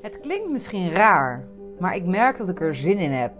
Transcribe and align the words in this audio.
Het 0.00 0.20
klinkt 0.20 0.50
misschien 0.50 0.94
raar, 0.94 1.44
maar 1.78 1.94
ik 1.94 2.06
merk 2.06 2.38
dat 2.38 2.48
ik 2.48 2.60
er 2.60 2.74
zin 2.74 2.98
in 2.98 3.10
heb. 3.10 3.32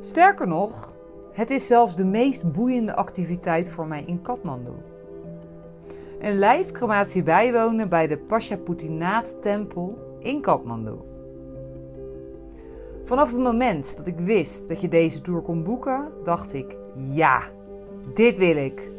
Sterker 0.00 0.46
nog, 0.46 0.92
het 1.32 1.50
is 1.50 1.66
zelfs 1.66 1.96
de 1.96 2.04
meest 2.04 2.52
boeiende 2.52 2.94
activiteit 2.94 3.70
voor 3.70 3.86
mij 3.86 4.02
in 4.06 4.22
Kathmandu. 4.22 4.70
Een 6.20 6.38
lijfcrematie 6.38 7.22
bijwonen 7.22 7.88
bij 7.88 8.06
de 8.06 8.18
Pashaputinath 8.18 9.42
tempel 9.42 9.98
in 10.18 10.40
Kathmandu. 10.40 10.94
Vanaf 13.04 13.30
het 13.30 13.40
moment 13.40 13.96
dat 13.96 14.06
ik 14.06 14.18
wist 14.18 14.68
dat 14.68 14.80
je 14.80 14.88
deze 14.88 15.20
tour 15.20 15.40
kon 15.40 15.62
boeken, 15.62 16.08
dacht 16.24 16.52
ik: 16.52 16.76
ja, 16.94 17.42
dit 18.14 18.36
wil 18.36 18.56
ik. 18.56 18.90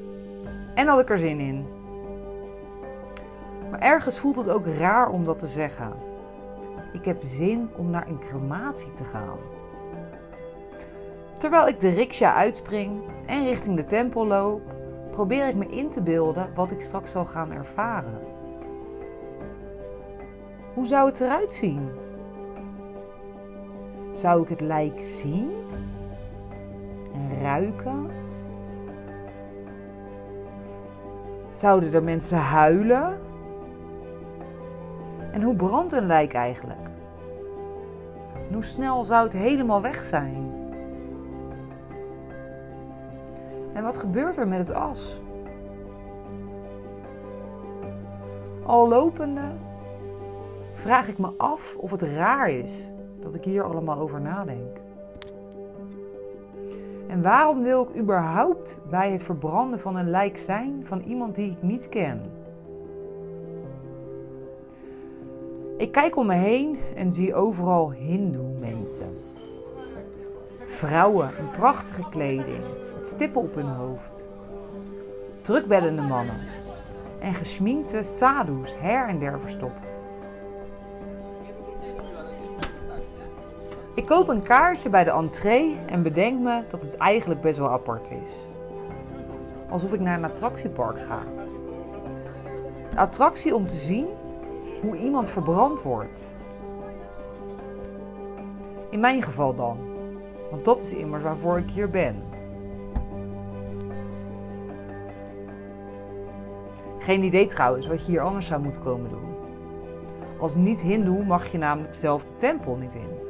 En 0.76 0.88
had 0.88 1.00
ik 1.00 1.10
er 1.10 1.18
zin 1.18 1.40
in. 1.40 1.66
Maar 3.72 3.80
ergens 3.80 4.20
voelt 4.20 4.36
het 4.36 4.50
ook 4.50 4.68
raar 4.68 5.10
om 5.10 5.26
dat 5.26 5.40
te 5.40 5.48
zeggen. 5.48 5.94
Ik 6.94 7.06
heb 7.06 7.24
zin 7.24 7.70
om 7.78 7.90
naar 7.90 8.08
een 8.08 8.20
crematie 8.20 8.94
te 8.94 9.04
gaan. 9.04 9.38
Terwijl 11.38 11.68
ik 11.68 11.80
de 11.80 11.90
riksja 11.90 12.34
uitspring 12.34 13.02
en 13.26 13.44
richting 13.44 13.76
de 13.76 13.86
tempel 13.86 14.28
loop, 14.28 14.62
probeer 15.12 15.48
ik 15.48 15.56
me 15.56 15.68
in 15.68 15.90
te 15.90 16.02
beelden 16.02 16.50
wat 16.56 16.72
ik 16.72 16.82
straks 16.82 17.12
zal 17.12 17.26
gaan 17.26 17.52
ervaren. 17.52 18.20
Hoe 20.74 20.86
zou 20.86 21.10
het 21.10 21.20
eruit 21.20 21.54
zien? 21.54 21.90
Zou 24.12 24.42
ik 24.42 24.50
het 24.50 24.62
lijk 24.62 25.02
zien 25.02 25.52
en 27.14 27.42
ruiken? 27.42 28.10
Zouden 31.50 31.94
er 31.94 32.04
mensen 32.04 32.38
huilen? 32.38 33.19
En 35.32 35.42
hoe 35.42 35.56
brandt 35.56 35.92
een 35.92 36.06
lijk 36.06 36.34
eigenlijk? 36.34 36.88
En 38.48 38.54
hoe 38.54 38.64
snel 38.64 39.06
zou 39.06 39.24
het 39.24 39.34
helemaal 39.34 39.82
weg 39.82 40.04
zijn? 40.04 40.54
En 43.74 43.84
wat 43.84 43.98
gebeurt 43.98 44.38
er 44.38 44.48
met 44.48 44.60
het 44.60 44.74
as? 44.74 45.22
Al 48.66 48.88
lopende 48.88 49.42
vraag 50.74 51.08
ik 51.08 51.18
me 51.18 51.30
af 51.38 51.76
of 51.78 51.92
het 51.92 52.02
raar 52.02 52.50
is 52.50 52.90
dat 53.22 53.36
ik 53.36 53.44
hier 53.44 53.64
allemaal 53.64 54.00
over 54.00 54.22
nadenk. 54.22 54.78
En 57.08 57.22
waarom 57.22 57.64
wil 57.64 57.82
ik 57.82 58.02
überhaupt 58.02 58.78
bij 58.90 59.12
het 59.12 59.24
verbranden 59.24 59.80
van 59.80 59.96
een 59.96 60.10
lijk 60.10 60.38
zijn 60.38 60.86
van 60.86 61.02
iemand 61.02 61.36
die 61.36 61.52
ik 61.52 61.62
niet 61.62 61.90
ken? 61.90 62.39
Ik 65.80 65.92
kijk 65.92 66.16
om 66.16 66.26
me 66.26 66.34
heen 66.34 66.80
en 66.96 67.12
zie 67.12 67.36
overal 67.36 67.92
Hindoe-mensen. 67.92 69.18
Vrouwen 70.66 71.30
in 71.38 71.50
prachtige 71.52 72.10
kleding, 72.10 72.64
met 72.98 73.08
stippen 73.08 73.42
op 73.42 73.56
hun 73.56 73.66
hoofd. 73.66 74.28
Drukbeddende 75.42 76.02
mannen 76.02 76.36
en 77.20 77.34
gesminkte 77.34 78.04
sadhus 78.04 78.76
her 78.78 79.08
en 79.08 79.20
der 79.20 79.40
verstopt. 79.40 80.00
Ik 83.96 84.06
koop 84.06 84.28
een 84.28 84.44
kaartje 84.44 84.90
bij 84.90 85.04
de 85.04 85.12
entree 85.12 85.78
en 85.86 86.04
bedenk 86.04 86.40
me 86.40 86.64
dat 86.70 86.82
het 86.82 86.98
eigenlijk 86.98 87.42
best 87.42 87.58
wel 87.58 87.70
apart 87.70 88.12
is. 88.12 88.30
Alsof 89.70 89.94
ik 89.94 90.00
naar 90.00 90.18
een 90.18 90.26
attractiepark 90.26 91.00
ga. 91.00 91.20
Een 92.92 92.98
attractie 92.98 93.56
om 93.56 93.68
te 93.68 93.76
zien 93.76 94.08
hoe 94.82 94.98
iemand 94.98 95.30
verbrand 95.30 95.82
wordt. 95.82 96.36
In 98.90 99.00
mijn 99.00 99.22
geval 99.22 99.56
dan, 99.56 99.78
want 100.50 100.66
dat 100.66 100.84
is 100.84 100.94
immers 100.94 101.24
waarvoor 101.24 101.58
ik 101.58 101.70
hier 101.70 101.90
ben. 101.90 102.24
Geen 107.00 107.24
idee 107.24 107.46
trouwens 107.46 107.88
wat 107.88 108.06
je 108.06 108.12
hier 108.12 108.22
anders 108.22 108.46
zou 108.46 108.62
moeten 108.62 108.82
komen 108.82 109.10
doen. 109.10 109.28
Als 110.40 110.56
niet-Hindoe 110.56 111.26
mag 111.26 111.52
je 111.52 111.58
namelijk 111.58 111.94
zelf 111.94 112.24
de 112.24 112.36
tempel 112.38 112.76
niet 112.76 112.94
in. 112.94 113.28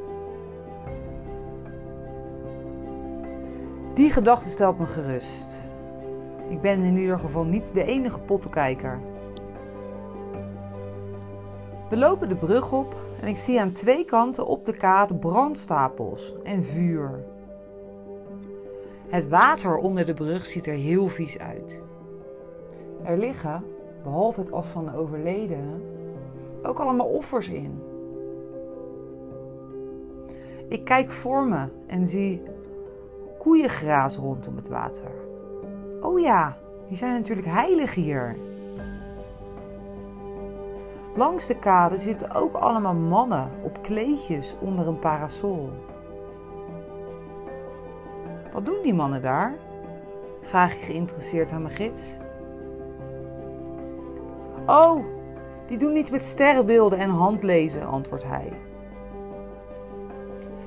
Die 3.93 4.11
gedachte 4.11 4.49
stelt 4.49 4.79
me 4.79 4.85
gerust. 4.85 5.57
Ik 6.49 6.61
ben 6.61 6.83
in 6.83 6.97
ieder 6.97 7.19
geval 7.19 7.43
niet 7.43 7.73
de 7.73 7.83
enige 7.83 8.19
pottenkijker. 8.19 8.99
We 11.89 11.97
lopen 11.97 12.29
de 12.29 12.35
brug 12.35 12.71
op 12.71 12.95
en 13.21 13.27
ik 13.27 13.37
zie 13.37 13.61
aan 13.61 13.71
twee 13.71 14.05
kanten 14.05 14.47
op 14.47 14.65
de 14.65 14.73
kade 14.73 15.13
brandstapels 15.13 16.33
en 16.43 16.63
vuur. 16.63 17.23
Het 19.07 19.27
water 19.27 19.75
onder 19.75 20.05
de 20.05 20.13
brug 20.13 20.45
ziet 20.45 20.67
er 20.67 20.73
heel 20.73 21.07
vies 21.07 21.39
uit. 21.39 21.81
Er 23.03 23.17
liggen, 23.17 23.63
behalve 24.03 24.39
het 24.39 24.51
as 24.51 24.65
van 24.65 24.85
de 24.85 24.97
overledene, 24.97 25.73
ook 26.63 26.79
allemaal 26.79 27.07
offers 27.07 27.49
in. 27.49 27.81
Ik 30.67 30.85
kijk 30.85 31.11
voor 31.11 31.45
me 31.45 31.67
en 31.87 32.07
zie 32.07 32.41
koeiengraas 33.39 34.17
rondom 34.17 34.55
het 34.55 34.67
water. 34.67 35.11
Oh 36.01 36.19
ja, 36.19 36.57
die 36.87 36.97
zijn 36.97 37.13
natuurlijk 37.13 37.47
heilig 37.47 37.93
hier. 37.93 38.35
Langs 41.19 41.47
de 41.47 41.55
kade 41.55 41.97
zitten 41.97 42.31
ook 42.35 42.55
allemaal 42.55 42.93
mannen 42.93 43.49
op 43.63 43.81
kleedjes 43.81 44.55
onder 44.59 44.87
een 44.87 44.99
parasol. 44.99 45.69
Wat 48.53 48.65
doen 48.65 48.81
die 48.83 48.93
mannen 48.93 49.21
daar? 49.21 49.55
Vraag 50.41 50.73
ik 50.73 50.81
geïnteresseerd 50.81 51.51
aan 51.51 51.61
mijn 51.61 51.75
gids. 51.75 52.17
Oh, 54.65 55.05
die 55.67 55.77
doen 55.77 55.95
iets 55.95 56.09
met 56.09 56.23
sterrenbeelden 56.23 56.99
en 56.99 57.09
handlezen, 57.09 57.87
antwoordt 57.87 58.27
hij. 58.27 58.51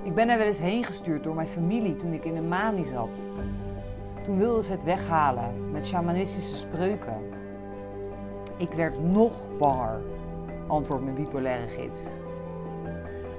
Ik 0.02 0.14
ben 0.14 0.28
er 0.28 0.38
wel 0.38 0.46
eens 0.46 0.58
heen 0.58 0.84
gestuurd 0.84 1.24
door 1.24 1.34
mijn 1.34 1.48
familie 1.48 1.96
toen 1.96 2.12
ik 2.12 2.24
in 2.24 2.34
de 2.34 2.42
mani 2.42 2.84
zat. 2.84 3.24
Toen 4.24 4.38
wilden 4.38 4.62
ze 4.62 4.72
het 4.72 4.84
weghalen 4.84 5.70
met 5.70 5.86
shamanistische 5.86 6.56
spreuken. 6.56 7.18
Ik 8.56 8.72
werd 8.72 9.02
nog 9.02 9.32
banger, 9.58 10.00
antwoordt 10.66 11.04
mijn 11.04 11.16
bipolaire 11.16 11.68
gids. 11.68 12.06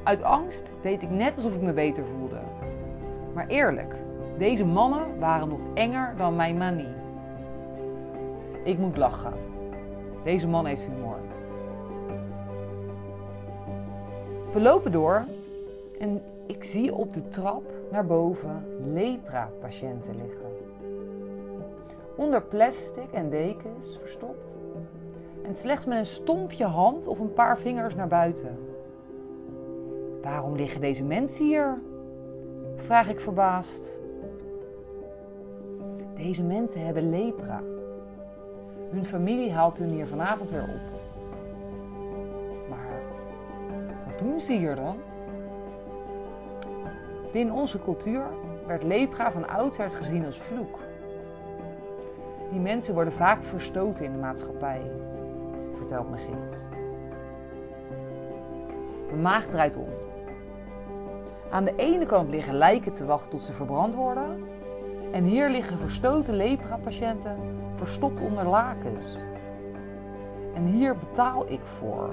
Uit 0.03 0.23
angst 0.23 0.73
deed 0.81 1.01
ik 1.01 1.09
net 1.09 1.35
alsof 1.35 1.56
ik 1.56 1.61
me 1.61 1.73
beter 1.73 2.06
voelde. 2.06 2.39
Maar 3.34 3.47
eerlijk, 3.47 3.95
deze 4.38 4.66
mannen 4.66 5.19
waren 5.19 5.50
nog 5.50 5.59
enger 5.73 6.13
dan 6.17 6.35
mijn 6.35 6.57
manie. 6.57 6.94
Ik 8.63 8.78
moet 8.78 8.97
lachen. 8.97 9.33
Deze 10.23 10.47
man 10.47 10.66
heeft 10.66 10.85
humor. 10.85 11.17
We 14.53 14.62
lopen 14.62 14.91
door 14.91 15.25
en 16.00 16.22
ik 16.47 16.63
zie 16.63 16.94
op 16.94 17.13
de 17.13 17.28
trap 17.28 17.63
naar 17.91 18.06
boven 18.06 18.66
lepra-patiënten 18.94 20.16
liggen. 20.16 20.51
Onder 22.16 22.41
plastic 22.41 23.12
en 23.12 23.29
dekens 23.29 23.97
verstopt. 23.97 24.57
En 25.44 25.56
slechts 25.56 25.86
met 25.86 25.98
een 25.98 26.06
stompje 26.06 26.66
hand 26.66 27.08
of 27.08 27.20
een 27.20 27.34
paar 27.34 27.58
vingers 27.58 27.96
naar 27.96 28.08
buiten. 28.08 28.58
Waarom 30.22 30.56
liggen 30.56 30.81
deze 30.81 31.04
mensen 31.04 31.46
hier? 31.46 31.81
Vraag 32.76 33.09
ik 33.09 33.20
verbaasd. 33.20 33.98
Deze 36.16 36.44
mensen 36.44 36.86
hebben 36.86 37.09
lepra. 37.09 37.62
Hun 38.90 39.06
familie 39.06 39.52
haalt 39.52 39.78
hun 39.78 39.90
hier 39.90 40.08
vanavond 40.08 40.52
weer 40.52 40.63
op. 40.63 41.00
Maar 42.69 43.01
wat 44.06 44.19
doen 44.19 44.39
ze 44.39 44.54
hier 44.54 44.75
dan? 44.75 44.96
Binnen 47.31 47.56
onze 47.56 47.81
cultuur 47.81 48.24
werd 48.68 48.84
lepra 48.84 49.31
van 49.31 49.48
oudsher 49.48 49.92
gezien 49.92 50.25
als 50.25 50.42
vloek. 50.42 50.80
Die 52.51 52.60
mensen 52.60 52.94
worden 52.94 53.13
vaak 53.13 53.44
verstoten 53.44 54.06
in 54.06 54.12
de 54.12 54.18
maatschappij, 54.18 54.81
vertelt 55.83 56.09
mijn 56.09 56.27
gids. 56.27 56.62
Mijn 59.07 59.21
maag 59.21 59.45
draait 59.45 59.75
om. 59.75 59.88
Aan 61.50 61.63
de 61.65 61.75
ene 61.75 62.06
kant 62.06 62.30
liggen 62.30 62.53
lijken 62.53 62.94
te 62.94 63.06
wachten 63.06 63.30
tot 63.30 63.44
ze 63.44 63.53
verbrand 63.53 63.95
worden. 63.95 64.44
En 65.12 65.24
hier 65.24 65.50
liggen 65.50 65.77
verstoten 65.77 66.35
lepra-patiënten 66.35 67.38
verstopt 67.75 68.21
onder 68.21 68.47
lakens. 68.47 69.19
En 70.53 70.65
hier 70.65 70.97
betaal 70.97 71.51
ik 71.51 71.62
voor. 71.63 72.09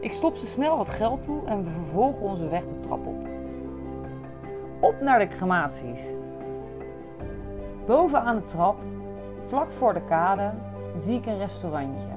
Ik 0.00 0.12
stop 0.12 0.36
ze 0.36 0.46
snel 0.46 0.76
wat 0.76 0.88
geld 0.88 1.22
toe 1.22 1.46
en 1.46 1.64
we 1.64 1.70
vervolgen 1.70 2.22
onze 2.22 2.48
weg 2.48 2.66
de 2.66 2.78
trap 2.78 3.06
op. 3.06 3.26
Op 4.80 5.00
naar 5.00 5.18
de 5.18 5.28
crematies. 5.28 6.00
Boven 7.88 8.20
aan 8.22 8.36
de 8.36 8.42
trap, 8.42 8.76
vlak 9.46 9.70
voor 9.70 9.94
de 9.94 10.04
kade, 10.04 10.52
zie 10.96 11.18
ik 11.18 11.26
een 11.26 11.38
restaurantje. 11.38 12.08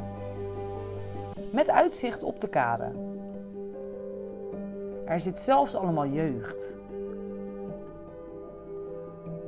Met 1.52 1.70
uitzicht 1.70 2.24
op 2.24 2.40
de 2.40 2.48
kade. 2.48 2.92
Er 5.06 5.20
zit 5.20 5.40
zelfs 5.40 5.76
allemaal 5.76 6.08
jeugd. 6.08 6.76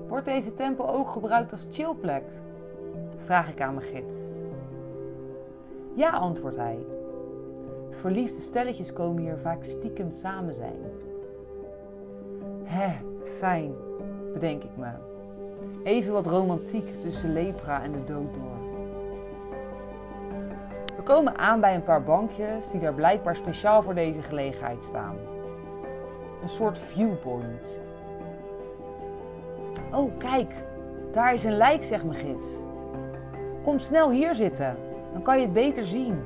Wordt 0.08 0.26
deze 0.26 0.54
tempel 0.54 0.94
ook 0.94 1.10
gebruikt 1.10 1.52
als 1.52 1.68
chillplek? 1.72 2.24
Vraag 3.18 3.50
ik 3.50 3.62
aan 3.62 3.74
mijn 3.74 3.88
gids. 3.88 4.16
Ja, 5.94 6.10
antwoordt 6.10 6.58
hij. 6.58 6.86
Verliefde 7.90 8.42
stelletjes 8.42 8.94
komen 8.94 9.22
hier 9.24 9.38
vaak 9.38 9.64
stiekem 9.64 10.12
samen 10.12 10.54
zijn. 10.54 10.80
Hè, 12.64 12.94
fijn, 13.40 13.74
bedenk 14.34 14.64
ik 14.64 14.78
me. 14.78 15.12
Even 15.84 16.14
wat 16.14 16.28
romantiek 16.28 17.02
tussen 17.02 17.34
lepra 17.34 17.84
en 17.84 17.92
de 17.92 18.04
dood 18.04 18.34
door. 18.34 18.64
We 20.96 21.04
komen 21.04 21.38
aan 21.38 21.60
bij 21.60 21.76
een 21.76 21.84
paar 21.84 22.04
bankjes 22.04 22.70
die 22.70 22.80
daar 22.80 22.94
blijkbaar 22.94 23.36
speciaal 23.36 23.82
voor 23.82 23.96
deze 23.96 24.22
gelegenheid 24.22 24.84
staan. 24.84 25.16
Een 26.42 26.50
soort 26.50 26.78
viewpoint. 26.78 27.80
Oh, 29.92 30.18
kijk, 30.18 30.54
daar 31.12 31.34
is 31.34 31.44
een 31.44 31.58
lijk, 31.58 31.84
zegt 31.84 32.04
mijn 32.04 32.20
gids. 32.20 32.48
Kom 33.64 33.80
snel 33.80 34.12
hier 34.12 34.36
zitten, 34.36 34.78
dan 35.14 35.22
kan 35.22 35.36
je 35.38 35.44
het 35.44 35.54
beter 35.54 35.86
zien. 35.86 36.24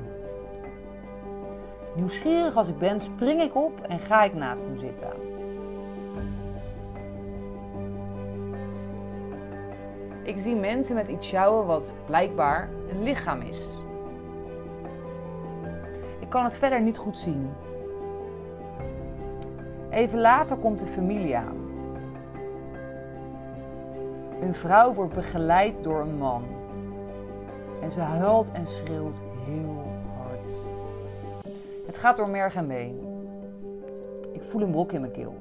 Nieuwsgierig 1.94 2.56
als 2.56 2.68
ik 2.68 2.78
ben, 2.78 3.00
spring 3.00 3.40
ik 3.40 3.56
op 3.56 3.80
en 3.80 3.98
ga 3.98 4.22
ik 4.22 4.34
naast 4.34 4.64
hem 4.64 4.78
zitten. 4.78 5.37
Ik 10.28 10.38
zie 10.38 10.56
mensen 10.56 10.94
met 10.94 11.08
iets 11.08 11.28
sjouwen 11.28 11.66
wat 11.66 11.94
blijkbaar 12.06 12.68
een 12.90 13.02
lichaam 13.02 13.40
is. 13.40 13.84
Ik 16.20 16.28
kan 16.28 16.44
het 16.44 16.54
verder 16.54 16.80
niet 16.80 16.98
goed 16.98 17.18
zien. 17.18 17.50
Even 19.90 20.20
later 20.20 20.56
komt 20.56 20.78
de 20.78 20.86
familie 20.86 21.36
aan. 21.36 21.56
Een 24.40 24.54
vrouw 24.54 24.94
wordt 24.94 25.14
begeleid 25.14 25.82
door 25.82 26.00
een 26.00 26.16
man. 26.16 26.44
En 27.82 27.90
ze 27.90 28.00
huilt 28.00 28.52
en 28.52 28.66
schreeuwt 28.66 29.20
heel 29.44 29.82
hard. 30.16 30.48
Het 31.86 31.96
gaat 31.96 32.16
door 32.16 32.30
merg 32.30 32.54
en 32.54 32.68
been. 32.68 33.00
Ik 34.32 34.42
voel 34.42 34.62
een 34.62 34.70
brok 34.70 34.92
in 34.92 35.00
mijn 35.00 35.12
keel. 35.12 35.34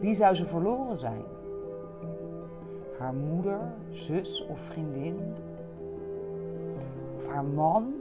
Wie 0.00 0.14
zou 0.14 0.34
ze 0.34 0.46
verloren 0.46 0.96
zijn? 0.96 1.22
Haar 2.98 3.14
moeder, 3.14 3.60
zus 3.90 4.46
of 4.46 4.60
vriendin? 4.60 5.34
Of 7.16 7.28
haar 7.28 7.44
man? 7.44 7.94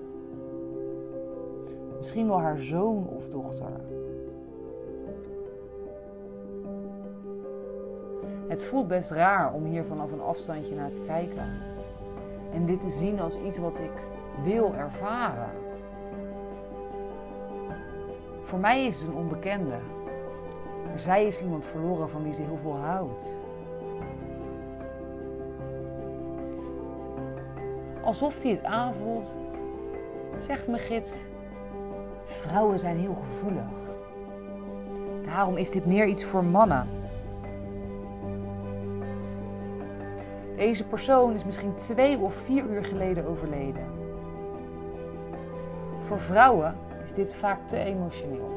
Misschien 1.97 2.27
wel 2.27 2.39
haar 2.39 2.59
zoon 2.59 3.07
of 3.07 3.29
dochter. 3.29 3.81
Het 8.47 8.65
voelt 8.65 8.87
best 8.87 9.11
raar 9.11 9.53
om 9.53 9.63
hier 9.63 9.83
vanaf 9.83 10.11
een 10.11 10.21
afstandje 10.21 10.75
naar 10.75 10.91
te 10.91 11.01
kijken. 11.01 11.49
En 12.53 12.65
dit 12.65 12.79
te 12.79 12.89
zien 12.89 13.19
als 13.19 13.37
iets 13.37 13.57
wat 13.57 13.79
ik 13.79 13.91
wil 14.43 14.73
ervaren. 14.73 15.49
Voor 18.43 18.59
mij 18.59 18.85
is 18.85 18.99
het 18.99 19.07
een 19.07 19.15
onbekende. 19.15 19.77
Maar 20.85 20.99
zij 20.99 21.25
is 21.25 21.41
iemand 21.41 21.65
verloren 21.65 22.09
van 22.09 22.23
wie 22.23 22.33
ze 22.33 22.41
heel 22.41 22.59
veel 22.61 22.75
houdt. 22.75 23.37
Alsof 28.05 28.41
hij 28.41 28.51
het 28.51 28.63
aanvoelt, 28.63 29.33
zegt 30.39 30.67
mijn 30.67 30.81
gids: 30.81 31.11
Vrouwen 32.25 32.79
zijn 32.79 32.97
heel 32.97 33.15
gevoelig. 33.15 33.93
Daarom 35.25 35.57
is 35.57 35.71
dit 35.71 35.85
meer 35.85 36.05
iets 36.05 36.23
voor 36.23 36.43
mannen. 36.43 36.87
Deze 40.55 40.87
persoon 40.87 41.33
is 41.33 41.45
misschien 41.45 41.73
twee 41.73 42.17
of 42.17 42.35
vier 42.35 42.63
uur 42.69 42.83
geleden 42.83 43.27
overleden. 43.27 43.85
Voor 46.01 46.19
vrouwen 46.19 46.75
is 47.05 47.13
dit 47.13 47.35
vaak 47.35 47.67
te 47.67 47.77
emotioneel. 47.77 48.51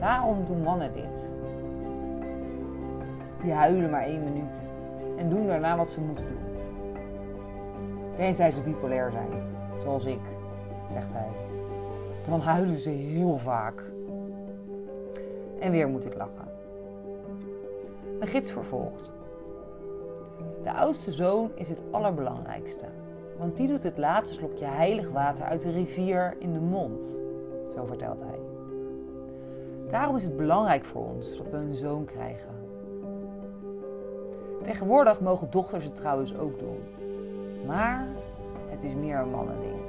Daarom 0.00 0.44
doen 0.46 0.62
mannen 0.62 0.92
dit. 0.94 1.28
Die 3.42 3.52
huilen 3.52 3.90
maar 3.90 4.04
één 4.04 4.24
minuut 4.24 4.62
en 5.16 5.28
doen 5.28 5.46
daarna 5.46 5.76
wat 5.76 5.90
ze 5.90 6.00
moeten 6.00 6.26
doen. 6.26 6.51
Tenzij 8.16 8.50
ze 8.50 8.60
bipolair 8.60 9.10
zijn, 9.10 9.30
zoals 9.76 10.04
ik, 10.04 10.20
zegt 10.88 11.12
hij. 11.12 11.28
Dan 12.28 12.40
huilen 12.40 12.76
ze 12.76 12.90
heel 12.90 13.38
vaak. 13.38 13.82
En 15.58 15.70
weer 15.70 15.88
moet 15.88 16.04
ik 16.04 16.14
lachen. 16.14 16.48
Mijn 18.18 18.30
gids 18.30 18.50
vervolgt. 18.50 19.12
De 20.62 20.72
oudste 20.72 21.12
zoon 21.12 21.50
is 21.54 21.68
het 21.68 21.82
allerbelangrijkste, 21.90 22.84
want 23.38 23.56
die 23.56 23.66
doet 23.66 23.82
het 23.82 23.98
laatste 23.98 24.34
slokje 24.34 24.64
heilig 24.64 25.10
water 25.10 25.44
uit 25.44 25.62
de 25.62 25.70
rivier 25.70 26.36
in 26.38 26.52
de 26.52 26.60
mond, 26.60 27.22
zo 27.74 27.84
vertelt 27.84 28.20
hij. 28.20 28.38
Daarom 29.90 30.16
is 30.16 30.22
het 30.22 30.36
belangrijk 30.36 30.84
voor 30.84 31.04
ons 31.04 31.36
dat 31.36 31.50
we 31.50 31.56
een 31.56 31.74
zoon 31.74 32.04
krijgen. 32.04 32.50
Tegenwoordig 34.62 35.20
mogen 35.20 35.50
dochters 35.50 35.84
het 35.84 35.96
trouwens 35.96 36.38
ook 36.38 36.58
doen, 36.58 36.80
maar 37.66 38.06
het 38.68 38.84
is 38.84 38.94
meer 38.94 39.18
een 39.18 39.30
mannending. 39.30 39.80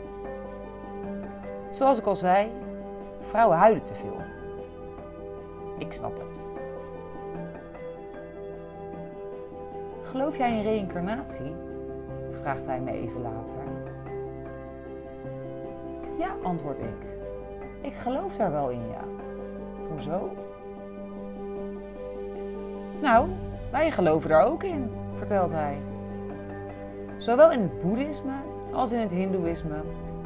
Zoals 1.71 1.97
ik 1.97 2.05
al 2.05 2.15
zei, 2.15 2.51
vrouwen 3.21 3.57
huilen 3.57 3.83
te 3.83 3.93
veel. 3.93 4.17
Ik 5.77 5.93
snap 5.93 6.17
het. 6.27 6.45
Geloof 10.01 10.37
jij 10.37 10.57
in 10.57 10.63
reïncarnatie? 10.63 11.55
vraagt 12.41 12.65
hij 12.65 12.79
me 12.81 12.91
even 12.91 13.21
later. 13.21 13.53
Ja, 16.17 16.35
antwoord 16.43 16.79
ik. 16.79 17.07
Ik 17.81 17.93
geloof 17.93 18.35
daar 18.35 18.51
wel 18.51 18.69
in, 18.69 18.87
ja. 18.87 19.03
Hoezo? 19.89 20.31
Nou, 23.01 23.29
wij 23.71 23.91
geloven 23.91 24.29
daar 24.29 24.45
ook 24.45 24.63
in, 24.63 24.91
vertelt 25.17 25.51
hij. 25.51 25.77
Zowel 27.17 27.51
in 27.51 27.61
het 27.61 27.81
boeddhisme 27.81 28.33
als 28.71 28.91
in 28.91 28.99
het 28.99 29.11
hindoeïsme 29.11 29.75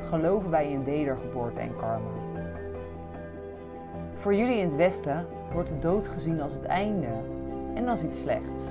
geloven 0.09 0.49
wij 0.49 0.71
in 0.71 0.83
wedergeboorte 0.83 1.59
en 1.59 1.75
karma. 1.75 2.09
Voor 4.15 4.35
jullie 4.35 4.57
in 4.57 4.63
het 4.63 4.75
Westen 4.75 5.25
wordt 5.53 5.69
de 5.69 5.79
dood 5.79 6.07
gezien 6.07 6.41
als 6.41 6.53
het 6.53 6.65
einde 6.65 7.07
en 7.73 7.87
als 7.87 8.03
iets 8.03 8.21
slechts. 8.21 8.63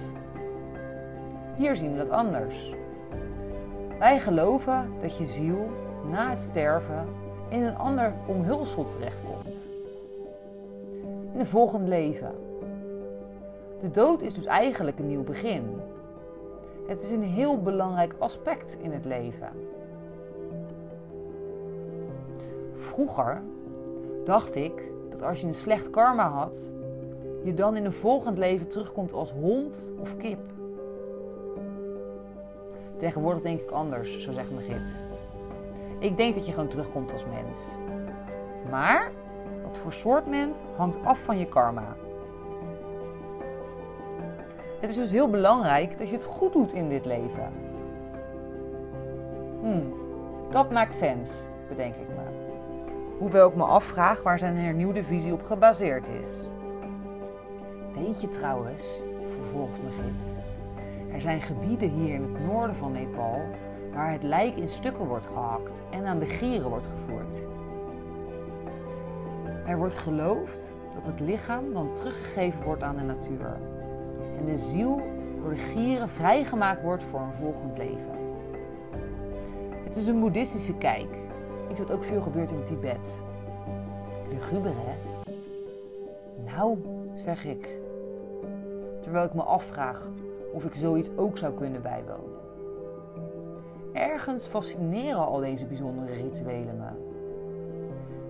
Hier 1.57 1.77
zien 1.77 1.93
we 1.93 1.99
dat 1.99 2.11
anders. 2.11 2.75
Wij 3.99 4.19
geloven 4.19 4.93
dat 5.03 5.17
je 5.17 5.25
ziel 5.25 5.69
na 6.11 6.31
het 6.31 6.41
sterven 6.41 7.09
in 7.49 7.63
een 7.63 7.77
ander 7.77 8.13
omhulsel 8.27 8.85
terechtkomt. 8.85 9.59
In 11.33 11.41
een 11.41 11.47
volgend 11.47 11.89
leven. 11.89 12.35
De 13.81 13.91
dood 13.91 14.23
is 14.23 14.35
dus 14.35 14.45
eigenlijk 14.45 14.99
een 14.99 15.09
nieuw 15.09 15.25
begin. 15.25 15.81
Het 16.87 17.03
is 17.03 17.11
een 17.11 17.23
heel 17.23 17.63
belangrijk 17.63 18.15
aspect 18.19 18.77
in 18.81 18.93
het 18.93 19.05
leven. 19.05 19.49
Vroeger 22.75 23.43
dacht 24.25 24.55
ik 24.55 24.91
dat 25.11 25.23
als 25.23 25.41
je 25.41 25.47
een 25.47 25.55
slecht 25.55 25.91
karma 25.91 26.29
had, 26.29 26.75
je 27.43 27.55
dan 27.55 27.77
in 27.77 27.85
een 27.85 27.93
volgend 27.93 28.39
leven 28.39 28.69
terugkomt 28.69 29.13
als 29.13 29.33
hond 29.33 29.93
of 30.01 30.17
kip. 30.17 30.41
Tegenwoordig 32.97 33.43
denk 33.43 33.61
ik 33.61 33.71
anders, 33.71 34.21
zo 34.23 34.33
zegt 34.33 34.51
mijn 34.51 34.71
gids. 34.71 35.05
Ik 35.99 36.17
denk 36.17 36.35
dat 36.35 36.47
je 36.47 36.53
gewoon 36.53 36.69
terugkomt 36.69 37.13
als 37.13 37.25
mens. 37.27 37.77
Maar 38.71 39.13
wat 39.65 39.79
voor 39.79 39.93
soort 39.93 40.27
mens 40.27 40.65
hangt 40.77 40.99
af 41.05 41.19
van 41.19 41.39
je 41.39 41.47
karma. 41.47 41.97
Het 44.81 44.91
is 44.91 44.97
dus 44.97 45.11
heel 45.11 45.31
belangrijk 45.31 45.99
dat 45.99 46.09
je 46.09 46.15
het 46.15 46.25
goed 46.25 46.53
doet 46.53 46.73
in 46.73 46.89
dit 46.89 47.05
leven. 47.05 47.53
Hmm, 49.61 49.95
dat 50.51 50.71
maakt 50.71 50.95
sens, 50.95 51.33
bedenk 51.69 51.95
ik 51.95 52.09
me. 52.09 52.25
Hoewel 53.19 53.49
ik 53.49 53.55
me 53.55 53.65
afvraag 53.65 54.23
waar 54.23 54.39
zijn 54.39 54.57
hernieuwde 54.57 55.05
visie 55.05 55.33
op 55.33 55.45
gebaseerd 55.45 56.07
is. 56.23 56.37
Weet 57.95 58.21
je 58.21 58.29
trouwens, 58.29 58.83
vervolgt 59.41 59.83
mijn 59.83 59.95
gids, 59.95 60.23
er 61.13 61.21
zijn 61.21 61.41
gebieden 61.41 61.89
hier 61.89 62.15
in 62.15 62.23
het 62.23 62.47
noorden 62.47 62.77
van 62.77 62.93
Nepal 62.93 63.41
waar 63.95 64.13
het 64.13 64.23
lijk 64.23 64.57
in 64.57 64.69
stukken 64.69 65.07
wordt 65.07 65.27
gehakt 65.27 65.83
en 65.91 66.07
aan 66.07 66.19
de 66.19 66.27
gieren 66.27 66.69
wordt 66.69 66.89
gevoerd. 66.97 67.37
Er 69.67 69.79
wordt 69.79 69.95
geloofd 69.95 70.73
dat 70.95 71.07
het 71.07 71.21
lichaam 71.21 71.73
dan 71.73 71.93
teruggegeven 71.93 72.63
wordt 72.63 72.83
aan 72.83 72.97
de 72.97 73.03
natuur 73.03 73.59
de 74.47 74.57
ziel 74.57 75.01
door 75.41 75.51
de 75.51 75.61
gieren 75.61 76.09
vrijgemaakt 76.09 76.83
wordt 76.83 77.03
voor 77.03 77.21
een 77.21 77.33
volgend 77.33 77.79
leven. 77.79 78.15
Het 79.85 79.97
is 79.97 80.07
een 80.07 80.21
boeddhistische 80.21 80.77
kijk. 80.77 81.19
Iets 81.71 81.81
wat 81.81 81.91
ook 81.93 82.05
veel 82.05 82.21
gebeurt 82.21 82.51
in 82.51 82.65
Tibet. 82.65 83.23
Luguber, 84.29 84.73
hè? 84.75 84.95
Nou, 86.45 86.79
zeg 87.15 87.45
ik. 87.45 87.79
Terwijl 89.01 89.25
ik 89.25 89.35
me 89.35 89.43
afvraag 89.43 90.09
of 90.53 90.65
ik 90.65 90.75
zoiets 90.75 91.11
ook 91.17 91.39
zou 91.39 91.55
kunnen 91.55 91.83
bijwonen. 91.83 92.35
Ergens 93.93 94.47
fascineren 94.47 95.27
al 95.27 95.41
deze 95.41 95.67
bijzondere 95.67 96.13
rituelen 96.13 96.77
me. 96.77 97.05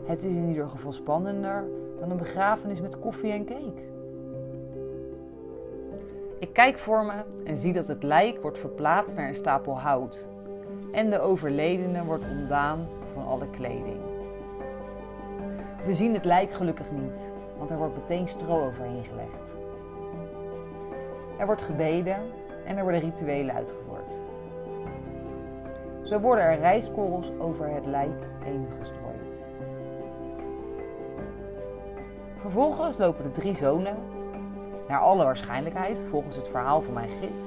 Het 0.05 0.25
is 0.25 0.35
in 0.35 0.49
ieder 0.49 0.69
geval 0.69 0.93
spannender 0.93 1.65
dan 2.01 2.11
een 2.11 2.17
begrafenis 2.17 2.81
met 2.81 2.99
koffie 2.99 3.33
en 3.33 3.45
cake. 3.45 3.96
Ik 6.39 6.53
kijk 6.53 6.79
voor 6.79 7.05
me 7.05 7.13
en 7.45 7.57
zie 7.57 7.73
dat 7.73 7.89
het 7.89 8.03
lijk 8.03 8.43
wordt 8.43 8.59
verplaatst 8.59 9.17
naar 9.17 9.29
een 9.29 9.35
stapel 9.35 9.81
hout. 9.81 10.27
En 10.93 11.11
de 11.11 11.21
overledene 11.21 12.05
wordt 12.05 12.25
ontdaan 12.31 12.89
van 13.13 13.27
alle 13.27 13.51
kleding. 13.51 14.01
We 15.87 15.95
zien 15.95 16.15
het 16.15 16.25
lijk 16.25 16.53
gelukkig 16.53 16.91
niet, 16.91 17.33
want 17.59 17.71
er 17.71 17.77
wordt 17.77 17.97
meteen 17.97 18.29
stro 18.29 18.67
overheen 18.67 19.05
gelegd. 19.05 19.55
Er 21.39 21.47
wordt 21.47 21.63
gebeden 21.63 22.19
en 22.65 22.77
er 22.77 22.83
worden 22.83 23.01
rituelen 23.01 23.55
uitgevoerd. 23.55 24.13
Zo 26.03 26.21
worden 26.21 26.45
er 26.45 26.59
rijstkorrels 26.59 27.33
over 27.39 27.69
het 27.69 27.87
lijk 27.87 28.25
heen 28.45 28.67
gestrooid. 28.79 29.45
Vervolgens 32.37 32.99
lopen 32.99 33.25
de 33.25 33.31
drie 33.31 33.55
zonen, 33.55 33.97
naar 34.89 35.01
alle 35.01 35.25
waarschijnlijkheid 35.25 36.05
volgens 36.11 36.37
het 36.37 36.49
verhaal 36.49 36.83
van 36.83 36.95
mijn 36.95 37.11
gids, 37.11 37.43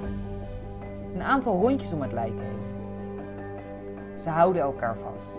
een 1.14 1.22
aantal 1.22 1.62
rondjes 1.62 1.94
om 1.94 2.02
het 2.02 2.12
lijk 2.12 2.40
heen. 2.40 2.60
Ze 4.18 4.30
houden 4.30 4.62
elkaar 4.62 4.98
vast. 4.98 5.38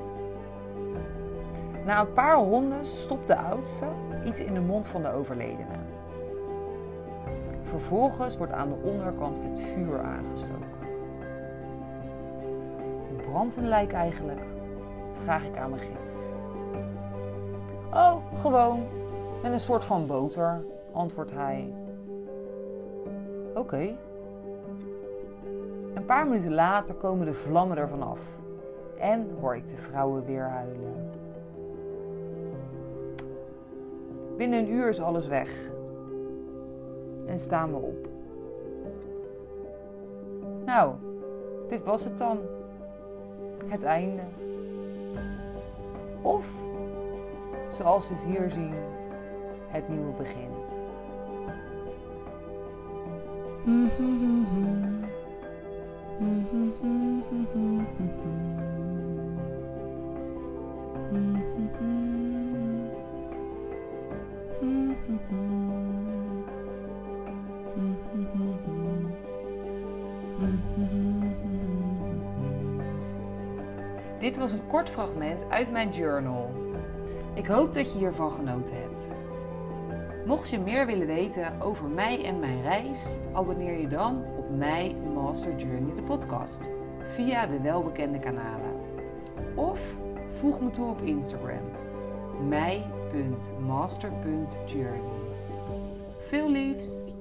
Na 1.84 2.00
een 2.00 2.12
paar 2.12 2.36
rondes 2.36 3.02
stopt 3.02 3.26
de 3.26 3.36
oudste 3.36 3.86
iets 4.24 4.40
in 4.40 4.54
de 4.54 4.60
mond 4.60 4.88
van 4.88 5.02
de 5.02 5.12
overledene. 5.12 5.78
Vervolgens 7.62 8.36
wordt 8.36 8.52
aan 8.52 8.68
de 8.68 8.74
onderkant 8.82 9.40
het 9.42 9.60
vuur 9.60 10.00
aangestoken. 10.00 10.68
Hoe 13.08 13.22
brandt 13.30 13.56
een 13.56 13.68
lijk 13.68 13.92
eigenlijk? 13.92 14.40
Vraag 15.22 15.44
ik 15.44 15.56
aan 15.56 15.70
mijn 15.70 15.82
gids. 15.82 16.10
Oh, 17.92 18.16
gewoon, 18.40 18.86
met 19.42 19.52
een 19.52 19.60
soort 19.60 19.84
van 19.84 20.06
boter, 20.06 20.64
antwoordt 20.92 21.30
hij. 21.30 21.72
Oké. 23.60 23.96
Een 25.94 26.04
paar 26.06 26.26
minuten 26.26 26.54
later 26.54 26.94
komen 26.94 27.26
de 27.26 27.34
vlammen 27.34 27.76
ervan 27.76 28.02
af 28.02 28.20
en 28.98 29.30
hoor 29.40 29.56
ik 29.56 29.68
de 29.68 29.76
vrouwen 29.76 30.24
weer 30.24 30.48
huilen. 30.48 31.10
Binnen 34.36 34.58
een 34.58 34.72
uur 34.72 34.88
is 34.88 35.00
alles 35.00 35.28
weg 35.28 35.70
en 37.26 37.38
staan 37.38 37.70
we 37.70 37.76
op. 37.76 38.08
Nou, 40.64 40.94
dit 41.68 41.84
was 41.84 42.04
het 42.04 42.18
dan. 42.18 42.38
Het 43.66 43.82
einde. 43.82 44.22
Of, 46.22 46.48
zoals 47.68 48.08
we 48.08 48.14
het 48.14 48.24
hier 48.24 48.50
zien, 48.50 48.74
het 49.66 49.88
nieuwe 49.88 50.12
begin. 50.12 50.69
Dit 74.18 74.36
was 74.36 74.52
een 74.52 74.66
kort 74.68 74.90
fragment 74.90 75.44
uit 75.48 75.70
mijn 75.70 75.90
journal. 75.90 76.50
Ik 77.34 77.46
hoop 77.46 77.74
dat 77.74 77.92
je 77.92 77.98
hiervan 77.98 78.30
genoten 78.30 78.74
hebt. 78.74 79.29
Mocht 80.30 80.48
je 80.48 80.58
meer 80.58 80.86
willen 80.86 81.06
weten 81.06 81.60
over 81.60 81.88
mij 81.88 82.24
en 82.24 82.38
mijn 82.38 82.62
reis, 82.62 83.16
abonneer 83.32 83.80
je 83.80 83.88
dan 83.88 84.24
op 84.36 84.56
mij 84.56 84.96
Master 85.14 85.56
Journey 85.56 85.94
de 85.94 86.02
podcast 86.02 86.60
via 87.14 87.46
de 87.46 87.60
welbekende 87.60 88.18
kanalen. 88.18 88.70
Of 89.54 89.80
voeg 90.38 90.60
me 90.60 90.70
toe 90.70 90.88
op 90.88 91.00
Instagram 91.00 91.64
mij.master.journey. 92.48 95.00
Veel 96.28 96.50
liefs! 96.50 97.19